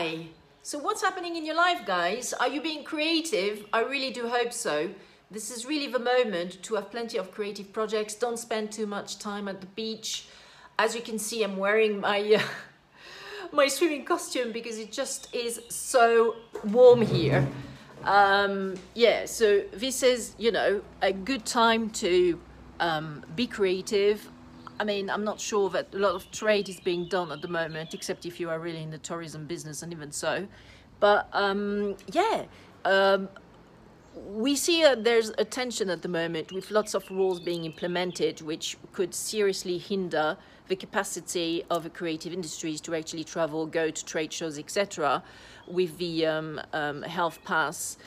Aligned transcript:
Hi. 0.00 0.28
So 0.62 0.78
what's 0.78 1.02
happening 1.02 1.36
in 1.36 1.44
your 1.44 1.56
life, 1.56 1.84
guys? 1.84 2.32
Are 2.32 2.48
you 2.48 2.62
being 2.62 2.84
creative? 2.84 3.66
I 3.70 3.82
really 3.82 4.10
do 4.10 4.28
hope 4.28 4.50
so. 4.50 4.88
This 5.30 5.50
is 5.50 5.66
really 5.66 5.88
the 5.88 5.98
moment 5.98 6.62
to 6.62 6.76
have 6.76 6.90
plenty 6.90 7.18
of 7.18 7.30
creative 7.30 7.70
projects. 7.70 8.14
Don't 8.14 8.38
spend 8.38 8.72
too 8.72 8.86
much 8.86 9.18
time 9.18 9.46
at 9.46 9.60
the 9.60 9.66
beach. 9.66 10.24
As 10.78 10.94
you 10.94 11.02
can 11.02 11.18
see, 11.18 11.42
I'm 11.42 11.58
wearing 11.58 12.00
my 12.00 12.18
uh, 12.32 12.42
my 13.52 13.68
swimming 13.68 14.06
costume 14.06 14.52
because 14.52 14.78
it 14.78 14.90
just 14.90 15.34
is 15.34 15.60
so 15.68 16.36
warm 16.64 17.02
here. 17.02 17.46
Um, 18.04 18.76
yeah, 18.94 19.26
so 19.26 19.64
this 19.70 20.02
is, 20.02 20.34
you 20.38 20.50
know, 20.50 20.80
a 21.02 21.12
good 21.12 21.44
time 21.44 21.90
to 22.04 22.40
um, 22.80 23.22
be 23.36 23.46
creative. 23.46 24.30
I 24.80 24.84
mean, 24.84 25.10
I'm 25.10 25.24
not 25.24 25.38
sure 25.38 25.68
that 25.70 25.94
a 25.94 25.98
lot 25.98 26.14
of 26.14 26.30
trade 26.30 26.70
is 26.70 26.80
being 26.80 27.04
done 27.04 27.30
at 27.30 27.42
the 27.42 27.48
moment, 27.48 27.92
except 27.92 28.24
if 28.24 28.40
you 28.40 28.48
are 28.48 28.58
really 28.58 28.82
in 28.82 28.90
the 28.90 28.98
tourism 28.98 29.46
business, 29.46 29.82
and 29.82 29.92
even 29.92 30.10
so. 30.10 30.48
But 31.00 31.28
um, 31.34 31.96
yeah, 32.10 32.46
um, 32.86 33.28
we 34.14 34.56
see 34.56 34.82
there's 34.96 35.32
a 35.36 35.44
tension 35.44 35.90
at 35.90 36.00
the 36.00 36.08
moment 36.08 36.50
with 36.50 36.70
lots 36.70 36.94
of 36.94 37.10
rules 37.10 37.40
being 37.40 37.66
implemented, 37.66 38.40
which 38.40 38.78
could 38.92 39.14
seriously 39.14 39.76
hinder 39.76 40.38
the 40.68 40.76
capacity 40.76 41.62
of 41.68 41.82
the 41.82 41.90
creative 41.90 42.32
industries 42.32 42.80
to 42.80 42.94
actually 42.94 43.24
travel, 43.24 43.66
go 43.66 43.90
to 43.90 44.04
trade 44.06 44.32
shows, 44.32 44.58
etc., 44.58 45.22
with 45.68 45.98
the 45.98 46.24
um, 46.24 46.58
um, 46.72 47.02
health 47.02 47.38
pass 47.44 47.98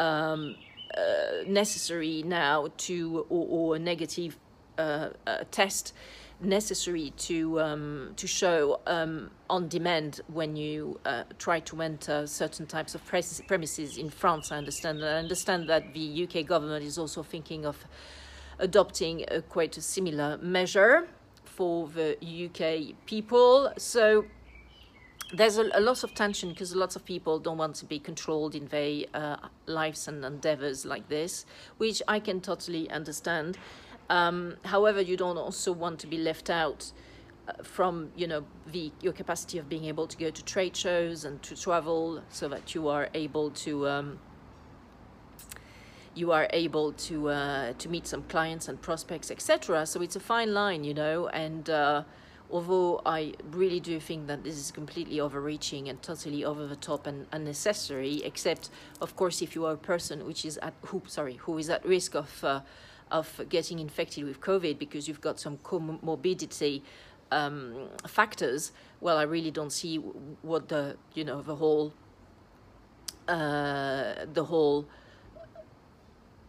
um, 0.00 0.56
uh, 0.96 1.44
necessary 1.46 2.24
now 2.26 2.66
to, 2.78 3.24
or, 3.28 3.74
or 3.74 3.78
negative 3.78 4.36
uh, 4.78 5.10
test 5.50 5.92
necessary 6.40 7.12
to 7.16 7.60
um, 7.60 8.12
to 8.16 8.26
show 8.26 8.80
um, 8.86 9.30
on 9.48 9.68
demand 9.68 10.20
when 10.28 10.56
you 10.56 11.00
uh, 11.04 11.24
try 11.38 11.60
to 11.60 11.80
enter 11.80 12.26
certain 12.26 12.66
types 12.66 12.94
of 12.94 13.02
premises 13.04 13.96
in 13.96 14.10
France. 14.10 14.52
I 14.52 14.58
understand. 14.58 15.04
I 15.04 15.18
understand 15.18 15.68
that 15.68 15.94
the 15.94 16.28
UK 16.28 16.46
government 16.46 16.84
is 16.84 16.98
also 16.98 17.22
thinking 17.22 17.64
of 17.64 17.84
adopting 18.58 19.24
a 19.28 19.42
quite 19.42 19.76
a 19.76 19.82
similar 19.82 20.38
measure 20.38 21.08
for 21.44 21.88
the 21.88 22.16
UK 22.20 22.94
people. 23.06 23.72
So 23.78 24.26
there's 25.34 25.58
a, 25.58 25.68
a 25.74 25.80
lot 25.80 26.04
of 26.04 26.14
tension 26.14 26.50
because 26.50 26.74
lots 26.74 26.96
of 26.96 27.04
people 27.04 27.38
don't 27.38 27.58
want 27.58 27.74
to 27.76 27.84
be 27.84 27.98
controlled 27.98 28.54
in 28.54 28.66
their 28.68 29.04
uh, 29.14 29.36
lives 29.66 30.06
and 30.06 30.24
endeavors 30.24 30.84
like 30.84 31.08
this, 31.08 31.46
which 31.78 32.02
I 32.06 32.20
can 32.20 32.40
totally 32.40 32.88
understand. 32.90 33.58
Um, 34.08 34.56
however, 34.64 35.00
you 35.00 35.16
don't 35.16 35.36
also 35.36 35.72
want 35.72 35.98
to 36.00 36.06
be 36.06 36.18
left 36.18 36.50
out 36.50 36.92
uh, 37.48 37.62
from 37.62 38.10
you 38.16 38.26
know 38.26 38.44
the 38.66 38.92
your 39.00 39.12
capacity 39.12 39.58
of 39.58 39.68
being 39.68 39.84
able 39.84 40.06
to 40.06 40.16
go 40.16 40.30
to 40.30 40.44
trade 40.44 40.76
shows 40.76 41.24
and 41.24 41.42
to 41.42 41.56
travel, 41.56 42.22
so 42.28 42.48
that 42.48 42.74
you 42.74 42.88
are 42.88 43.08
able 43.14 43.50
to 43.50 43.88
um, 43.88 44.18
you 46.14 46.32
are 46.32 46.48
able 46.52 46.92
to 46.92 47.28
uh, 47.28 47.72
to 47.74 47.88
meet 47.88 48.06
some 48.06 48.22
clients 48.24 48.68
and 48.68 48.80
prospects, 48.80 49.30
etc. 49.30 49.86
So 49.86 50.02
it's 50.02 50.16
a 50.16 50.20
fine 50.20 50.54
line, 50.54 50.84
you 50.84 50.94
know, 50.94 51.28
and. 51.28 51.68
Uh, 51.68 52.02
although 52.50 53.00
I 53.04 53.32
really 53.50 53.80
do 53.80 53.98
think 53.98 54.28
that 54.28 54.44
this 54.44 54.56
is 54.56 54.70
completely 54.70 55.20
overreaching 55.20 55.88
and 55.88 56.00
totally 56.02 56.44
over 56.44 56.66
the 56.66 56.76
top 56.76 57.06
and 57.06 57.26
unnecessary, 57.32 58.22
except 58.24 58.70
of 59.00 59.16
course 59.16 59.42
if 59.42 59.54
you 59.54 59.66
are 59.66 59.74
a 59.74 59.78
person 59.78 60.24
which 60.26 60.44
is 60.44 60.56
at 60.58 60.74
who 60.82 61.02
sorry 61.06 61.34
who 61.34 61.58
is 61.58 61.68
at 61.68 61.84
risk 61.84 62.14
of 62.14 62.44
uh, 62.44 62.60
of 63.10 63.40
getting 63.48 63.78
infected 63.78 64.24
with 64.24 64.40
COVID 64.40 64.78
because 64.78 65.06
you've 65.08 65.20
got 65.20 65.38
some 65.38 65.58
comorbidity 65.58 66.82
um, 67.30 67.88
factors, 68.06 68.72
well, 69.00 69.18
I 69.18 69.22
really 69.22 69.50
don't 69.50 69.72
see 69.72 69.96
what 69.96 70.68
the 70.68 70.96
you 71.14 71.24
know 71.24 71.42
the 71.42 71.56
whole 71.56 71.92
uh, 73.28 74.14
the 74.32 74.44
whole 74.44 74.86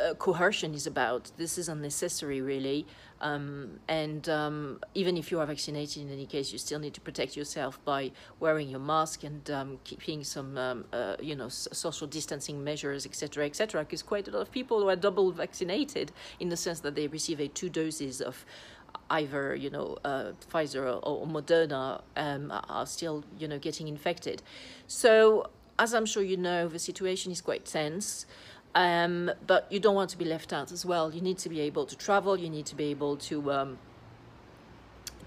uh, 0.00 0.14
coercion 0.14 0.74
is 0.74 0.86
about. 0.86 1.30
This 1.36 1.58
is 1.58 1.68
unnecessary, 1.68 2.40
really. 2.40 2.86
Um, 3.20 3.80
and 3.88 4.28
um, 4.28 4.80
even 4.94 5.16
if 5.16 5.30
you 5.30 5.40
are 5.40 5.46
vaccinated, 5.46 6.02
in 6.02 6.10
any 6.10 6.26
case, 6.26 6.52
you 6.52 6.58
still 6.58 6.78
need 6.78 6.94
to 6.94 7.00
protect 7.00 7.36
yourself 7.36 7.82
by 7.84 8.12
wearing 8.38 8.68
your 8.68 8.80
mask 8.80 9.24
and 9.24 9.50
um, 9.50 9.78
keeping 9.84 10.24
some, 10.24 10.56
um, 10.56 10.84
uh, 10.92 11.16
you 11.20 11.36
know, 11.36 11.48
social 11.48 12.06
distancing 12.06 12.64
measures, 12.64 13.04
etc., 13.04 13.44
etc. 13.46 13.82
Because 13.82 14.02
quite 14.02 14.26
a 14.28 14.30
lot 14.30 14.40
of 14.40 14.50
people 14.50 14.80
who 14.80 14.88
are 14.88 14.96
double 14.96 15.30
vaccinated, 15.32 16.12
in 16.38 16.48
the 16.48 16.56
sense 16.56 16.80
that 16.80 16.94
they 16.94 17.06
receive 17.08 17.40
a 17.40 17.48
two 17.48 17.68
doses 17.68 18.20
of 18.20 18.44
either 19.10 19.54
you 19.54 19.70
know 19.70 19.98
uh, 20.04 20.32
Pfizer 20.50 20.82
or, 20.82 21.00
or 21.04 21.26
Moderna 21.26 22.00
um, 22.16 22.52
are 22.68 22.86
still 22.86 23.24
you 23.38 23.46
know 23.46 23.58
getting 23.58 23.88
infected. 23.88 24.42
So 24.86 25.50
as 25.80 25.94
I'm 25.94 26.04
sure 26.04 26.22
you 26.22 26.36
know, 26.36 26.68
the 26.68 26.78
situation 26.78 27.32
is 27.32 27.40
quite 27.40 27.64
tense. 27.64 28.26
Um, 28.74 29.30
but 29.46 29.70
you 29.70 29.80
don't 29.80 29.94
want 29.94 30.10
to 30.10 30.18
be 30.18 30.24
left 30.24 30.52
out 30.52 30.70
as 30.70 30.86
well. 30.86 31.12
You 31.12 31.20
need 31.20 31.38
to 31.38 31.48
be 31.48 31.60
able 31.60 31.86
to 31.86 31.96
travel. 31.96 32.38
You 32.38 32.48
need 32.48 32.66
to 32.66 32.76
be 32.76 32.84
able 32.84 33.16
to 33.16 33.52
um, 33.52 33.78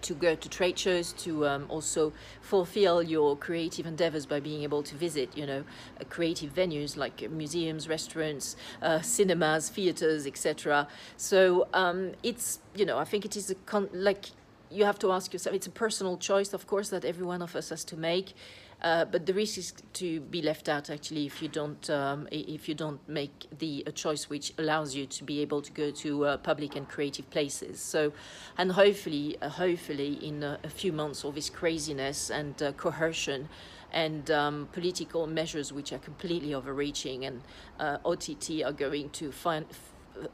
to 0.03 0.13
go 0.13 0.35
to 0.35 0.49
trade 0.49 0.77
shows, 0.77 1.13
to 1.13 1.47
um, 1.47 1.65
also 1.69 2.13
fulfill 2.41 3.01
your 3.01 3.35
creative 3.35 3.85
endeavors 3.85 4.25
by 4.25 4.39
being 4.39 4.61
able 4.63 4.83
to 4.83 4.95
visit, 4.95 5.35
you 5.35 5.45
know, 5.45 5.63
uh, 5.99 6.03
creative 6.09 6.53
venues 6.53 6.95
like 6.95 7.29
museums, 7.31 7.87
restaurants, 7.87 8.55
uh, 8.81 9.01
cinemas, 9.01 9.69
theaters, 9.69 10.27
etc. 10.27 10.87
So 11.17 11.67
um, 11.73 12.11
it's, 12.21 12.59
you 12.75 12.85
know, 12.85 12.97
I 12.97 13.05
think 13.05 13.25
it 13.25 13.35
is 13.35 13.49
a 13.49 13.55
con- 13.55 13.89
like 13.93 14.25
you 14.73 14.85
have 14.85 14.99
to 14.99 15.11
ask 15.11 15.31
yourself. 15.33 15.55
It's 15.55 15.67
a 15.67 15.71
personal 15.71 16.17
choice, 16.17 16.53
of 16.53 16.67
course, 16.67 16.89
that 16.89 17.05
every 17.05 17.25
one 17.25 17.41
of 17.41 17.55
us 17.55 17.69
has 17.69 17.83
to 17.85 17.97
make. 17.97 18.33
Uh, 18.81 19.05
but 19.05 19.25
the 19.25 19.33
risk 19.33 19.57
is 19.57 19.73
to 19.93 20.19
be 20.19 20.41
left 20.41 20.67
out 20.67 20.89
actually 20.89 21.25
if 21.25 21.41
you 21.41 21.47
don't 21.47 21.89
um, 21.89 22.27
if 22.31 22.67
you 22.67 22.75
don't 22.75 22.99
make 23.07 23.47
the 23.59 23.81
a 23.87 23.93
choice 23.93 24.29
which 24.29 24.53
allows 24.57 24.93
you 24.93 25.05
to 25.05 25.23
be 25.23 25.39
able 25.39 25.61
to 25.61 25.71
go 25.71 25.89
to 25.89 26.25
uh, 26.25 26.37
public 26.37 26.75
and 26.75 26.89
creative 26.89 27.29
places. 27.29 27.79
So, 27.79 28.11
and 28.57 28.73
hopefully, 28.73 29.37
uh, 29.41 29.47
hopefully, 29.47 30.19
in 30.21 30.43
a, 30.43 30.59
a, 30.65 30.69
few 30.69 30.91
months, 30.91 31.23
all 31.23 31.31
this 31.31 31.49
craziness 31.49 32.29
and 32.29 32.61
uh, 32.61 32.73
coercion 32.73 33.47
and 33.93 34.29
um, 34.31 34.67
political 34.73 35.27
measures 35.27 35.71
which 35.71 35.93
are 35.93 35.99
completely 35.99 36.53
overreaching 36.53 37.23
and 37.23 37.41
uh, 37.79 37.99
OTT 38.03 38.63
are 38.65 38.73
going 38.73 39.09
to 39.11 39.31
find. 39.31 39.65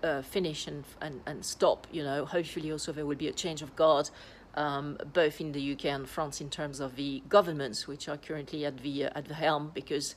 Uh, 0.03 0.21
finish 0.21 0.67
and, 0.67 0.83
and 1.01 1.21
and 1.25 1.45
stop 1.45 1.87
you 1.89 2.03
know 2.03 2.25
hopefully 2.25 2.69
also 2.69 2.91
there 2.91 3.05
will 3.05 3.15
be 3.15 3.29
a 3.29 3.31
change 3.31 3.61
of 3.61 3.73
guard 3.77 4.09
um, 4.55 4.97
both 5.13 5.39
in 5.39 5.53
the 5.53 5.71
UK 5.71 5.85
and 5.85 6.09
France 6.09 6.41
in 6.41 6.49
terms 6.49 6.81
of 6.81 6.97
the 6.97 7.23
governments 7.29 7.87
which 7.87 8.09
are 8.09 8.17
currently 8.17 8.65
at 8.65 8.79
the 8.79 9.05
uh, 9.05 9.09
at 9.15 9.25
the 9.25 9.33
helm 9.33 9.71
because 9.73 10.15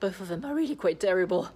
both 0.00 0.20
of 0.20 0.28
them 0.28 0.44
are 0.44 0.54
really 0.54 0.76
quite 0.76 1.00
terrible. 1.00 1.48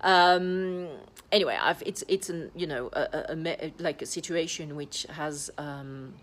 Um, 0.00 0.88
anyway, 1.30 1.56
I've, 1.60 1.82
it's 1.86 2.02
it's 2.08 2.28
an 2.28 2.50
you 2.56 2.66
know 2.66 2.90
a, 2.92 3.02
a, 3.30 3.36
a, 3.36 3.72
like 3.78 4.02
a 4.02 4.06
situation 4.06 4.74
which 4.74 5.06
has 5.10 5.50
um, 5.58 6.14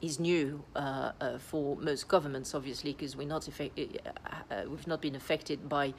is 0.00 0.18
new 0.18 0.64
uh, 0.76 1.12
uh, 1.20 1.38
for 1.38 1.76
most 1.76 2.08
governments, 2.08 2.54
obviously, 2.54 2.92
because 2.92 3.16
we're 3.16 3.28
not 3.28 3.48
effect- 3.48 3.78
uh, 3.78 4.54
uh, 4.54 4.62
we've 4.68 4.86
not 4.86 5.02
been 5.02 5.14
affected 5.14 5.68
by 5.68 5.92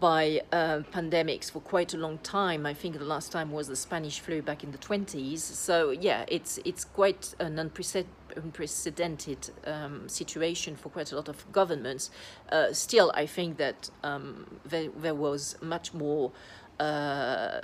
by 0.00 0.40
uh, 0.52 0.80
pandemics 0.92 1.50
for 1.50 1.60
quite 1.60 1.94
a 1.94 1.96
long 1.96 2.18
time. 2.18 2.66
I 2.66 2.74
think 2.74 2.98
the 2.98 3.04
last 3.04 3.32
time 3.32 3.50
was 3.50 3.68
the 3.68 3.76
Spanish 3.76 4.20
flu 4.20 4.42
back 4.42 4.62
in 4.62 4.70
the 4.72 4.78
20s. 4.78 5.38
So 5.38 5.90
yeah, 5.90 6.24
it's 6.28 6.58
it's 6.64 6.84
quite 6.84 7.34
an 7.38 7.58
unprecedented 7.58 9.50
um, 9.66 10.08
situation 10.08 10.76
for 10.76 10.88
quite 10.90 11.12
a 11.12 11.16
lot 11.16 11.28
of 11.28 11.50
governments. 11.52 12.10
Uh, 12.50 12.72
still, 12.72 13.10
I 13.14 13.26
think 13.26 13.56
that 13.58 13.90
um, 14.02 14.60
there, 14.64 14.88
there 14.96 15.14
was 15.14 15.56
much 15.60 15.92
more 15.94 16.32
uh, 16.78 17.60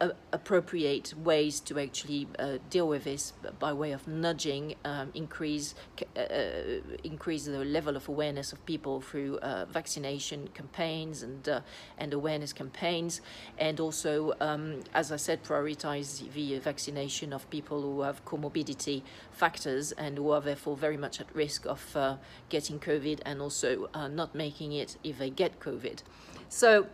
appropriate 0.00 1.14
ways 1.16 1.60
to 1.60 1.78
actually 1.78 2.26
uh, 2.38 2.58
deal 2.68 2.88
with 2.88 3.04
this 3.04 3.32
by 3.60 3.72
way 3.72 3.92
of 3.92 4.06
nudging, 4.08 4.74
um, 4.84 5.10
increase 5.14 5.74
uh, 6.16 6.20
uh, 6.20 6.80
increase 7.04 7.44
the 7.44 7.64
level 7.64 7.96
of 7.96 8.08
awareness 8.08 8.52
of 8.52 8.64
people 8.66 9.00
through 9.00 9.38
uh, 9.38 9.64
vaccination 9.66 10.48
campaigns 10.52 11.22
and 11.22 11.48
uh, 11.48 11.60
and 11.96 12.12
awareness 12.12 12.52
campaigns, 12.52 13.20
and 13.58 13.78
also, 13.78 14.34
um, 14.40 14.80
as 14.94 15.12
I 15.12 15.16
said, 15.16 15.44
prioritize 15.44 16.32
the 16.32 16.58
vaccination 16.58 17.32
of 17.32 17.48
people 17.50 17.80
who 17.80 18.00
have 18.02 18.24
comorbidity 18.24 19.02
factors 19.30 19.92
and 19.92 20.18
who 20.18 20.30
are 20.30 20.40
therefore 20.40 20.76
very 20.76 20.96
much 20.96 21.20
at 21.20 21.32
risk 21.34 21.66
of 21.66 22.18
getting 22.48 22.80
COVID 22.80 23.20
and 23.24 23.40
also 23.40 23.88
not 24.10 24.34
making 24.34 24.72
it 24.72 24.96
if 25.04 25.18
they 25.18 25.30
get 25.30 25.60
COVID. 25.60 26.02
So. 26.48 26.86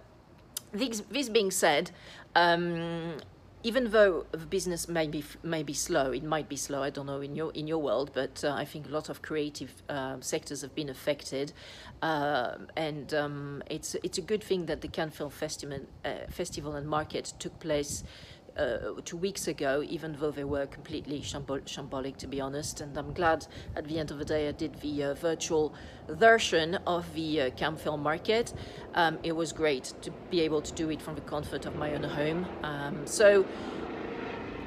This, 0.72 1.02
this 1.10 1.28
being 1.28 1.50
said, 1.50 1.90
um, 2.36 3.16
even 3.62 3.90
though 3.90 4.24
the 4.32 4.38
business 4.38 4.88
may 4.88 5.06
be 5.06 5.22
may 5.42 5.62
be 5.62 5.74
slow, 5.74 6.12
it 6.12 6.24
might 6.24 6.48
be 6.48 6.56
slow. 6.56 6.82
I 6.82 6.90
don't 6.90 7.06
know 7.06 7.20
in 7.20 7.36
your 7.36 7.52
in 7.52 7.66
your 7.66 7.78
world, 7.78 8.10
but 8.14 8.42
uh, 8.42 8.52
I 8.52 8.64
think 8.64 8.86
a 8.86 8.90
lot 8.90 9.08
of 9.08 9.20
creative 9.20 9.82
uh, 9.88 10.16
sectors 10.20 10.62
have 10.62 10.74
been 10.74 10.88
affected, 10.88 11.52
uh, 12.00 12.54
and 12.76 13.12
um, 13.12 13.62
it's 13.68 13.96
it's 14.02 14.16
a 14.16 14.22
good 14.22 14.42
thing 14.42 14.66
that 14.66 14.80
the 14.80 14.88
Cannes 14.88 15.10
Film 15.10 15.30
Festival 15.30 15.80
uh, 16.04 16.26
Festival 16.30 16.74
and 16.74 16.88
Market 16.88 17.34
took 17.38 17.58
place 17.60 18.02
uh, 18.56 19.00
two 19.04 19.16
weeks 19.16 19.48
ago, 19.48 19.82
even 19.88 20.16
though 20.20 20.30
they 20.30 20.44
were 20.44 20.66
completely 20.66 21.20
shambol- 21.20 21.64
shambolic, 21.64 22.16
to 22.18 22.26
be 22.26 22.40
honest. 22.40 22.80
And 22.80 22.96
I'm 22.96 23.12
glad 23.12 23.46
at 23.76 23.86
the 23.86 23.98
end 23.98 24.10
of 24.10 24.18
the 24.18 24.24
day 24.24 24.48
I 24.48 24.52
did 24.52 24.74
the 24.80 25.04
uh, 25.04 25.14
virtual 25.14 25.74
version 26.08 26.76
of 26.86 27.12
the 27.14 27.42
uh, 27.42 27.76
Film 27.76 28.02
Market. 28.02 28.52
Um, 28.94 29.18
it 29.22 29.32
was 29.32 29.52
great 29.52 29.92
to 30.02 30.10
be 30.30 30.40
able 30.40 30.62
to 30.62 30.72
do 30.72 30.90
it 30.90 31.00
from 31.00 31.14
the 31.14 31.20
comfort 31.22 31.66
of 31.66 31.76
my 31.76 31.94
own 31.94 32.04
home. 32.04 32.46
Um, 32.62 33.06
so 33.06 33.46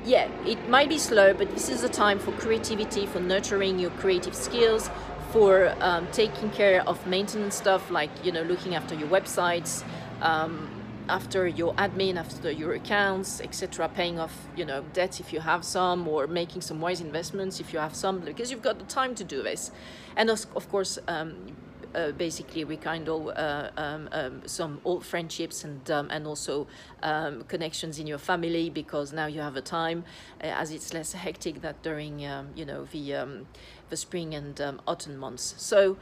yeah, 0.05 0.29
it 0.45 0.69
might 0.69 0.89
be 0.89 0.97
slow, 0.97 1.33
but 1.33 1.49
this 1.51 1.69
is 1.69 1.83
a 1.83 1.89
time 1.89 2.19
for 2.19 2.31
creativity, 2.33 3.05
for 3.05 3.19
nurturing 3.19 3.79
your 3.79 3.91
creative 3.91 4.35
skills, 4.35 4.89
for 5.31 5.73
um, 5.79 6.07
taking 6.11 6.49
care 6.51 6.87
of 6.87 7.05
maintenance 7.07 7.55
stuff 7.55 7.89
like 7.89 8.09
you 8.23 8.31
know 8.31 8.43
looking 8.43 8.75
after 8.75 8.95
your 8.95 9.07
websites, 9.07 9.83
um, 10.21 10.82
after 11.09 11.47
your 11.47 11.73
admin, 11.75 12.17
after 12.17 12.51
your 12.51 12.73
accounts, 12.73 13.41
etc. 13.41 13.89
Paying 13.89 14.19
off 14.19 14.47
you 14.55 14.65
know 14.65 14.83
debt 14.93 15.19
if 15.19 15.33
you 15.33 15.39
have 15.39 15.63
some, 15.63 16.07
or 16.07 16.27
making 16.27 16.61
some 16.61 16.81
wise 16.81 17.01
investments 17.01 17.59
if 17.59 17.73
you 17.73 17.79
have 17.79 17.95
some, 17.95 18.19
because 18.19 18.51
you've 18.51 18.61
got 18.61 18.79
the 18.79 18.85
time 18.85 19.15
to 19.15 19.23
do 19.23 19.43
this, 19.43 19.71
and 20.15 20.29
of, 20.29 20.69
course. 20.69 20.99
Um, 21.07 21.55
uh, 21.95 22.11
basically 22.11 22.63
rekindle 22.63 23.31
uh, 23.35 23.69
um, 23.77 24.09
um, 24.11 24.41
some 24.47 24.81
old 24.83 25.05
friendships 25.05 25.63
and 25.63 25.91
um, 25.91 26.07
and 26.09 26.25
also 26.25 26.65
um, 27.03 27.43
connections 27.43 27.99
in 27.99 28.07
your 28.07 28.17
family 28.17 28.69
because 28.69 29.13
now 29.13 29.27
you 29.27 29.41
have 29.41 29.55
a 29.55 29.61
time 29.61 30.03
uh, 30.43 30.47
as 30.47 30.71
it's 30.71 30.91
less 30.91 31.13
hectic 31.13 31.61
that 31.61 31.83
during 31.83 32.25
um, 32.25 32.47
you 32.55 32.65
know 32.65 32.85
the 32.85 33.13
um, 33.13 33.45
the 33.93 33.97
spring 33.97 34.33
and 34.33 34.59
autumn 34.87 35.17
months. 35.17 35.53
So 35.57 35.97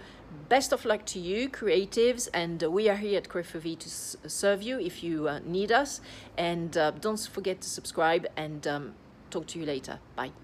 best 0.47 0.71
of 0.71 0.85
luck 0.85 1.05
to 1.07 1.19
you 1.19 1.49
creatives 1.49 2.29
and 2.33 2.63
uh, 2.63 2.71
we 2.71 2.88
are 2.88 2.95
here 2.95 3.17
at 3.17 3.27
Creative 3.27 3.75
to 3.75 3.89
serve 4.29 4.61
you 4.61 4.79
if 4.79 5.03
you 5.03 5.27
uh, 5.27 5.39
need 5.43 5.71
us 5.73 5.99
and 6.38 6.77
uh, 6.77 6.91
don't 6.91 7.19
forget 7.19 7.59
to 7.59 7.69
subscribe 7.69 8.25
and 8.38 8.65
talk 9.29 9.45
to 9.47 9.59
you 9.59 9.65
later. 9.65 9.99
Bye. 10.15 10.31